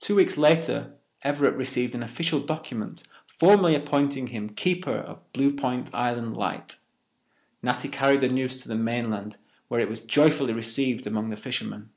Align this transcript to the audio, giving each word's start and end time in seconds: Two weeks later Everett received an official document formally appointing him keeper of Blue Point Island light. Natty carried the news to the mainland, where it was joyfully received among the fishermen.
Two 0.00 0.14
weeks 0.16 0.38
later 0.38 0.94
Everett 1.20 1.54
received 1.56 1.94
an 1.94 2.02
official 2.02 2.40
document 2.40 3.02
formally 3.26 3.74
appointing 3.74 4.28
him 4.28 4.48
keeper 4.48 4.96
of 4.96 5.30
Blue 5.34 5.52
Point 5.54 5.94
Island 5.94 6.38
light. 6.38 6.76
Natty 7.62 7.90
carried 7.90 8.22
the 8.22 8.28
news 8.30 8.56
to 8.62 8.68
the 8.68 8.74
mainland, 8.76 9.36
where 9.68 9.80
it 9.80 9.90
was 9.90 10.00
joyfully 10.00 10.54
received 10.54 11.06
among 11.06 11.28
the 11.28 11.36
fishermen. 11.36 11.90